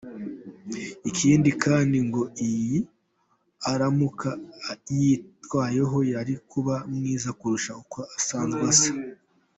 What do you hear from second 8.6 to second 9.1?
asa.